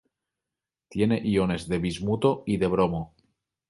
Tiene 0.89 1.21
iones 1.23 1.67
de 1.69 1.77
bismuto 1.77 2.41
y 2.47 2.57
de 2.57 2.65
bromo. 2.65 3.13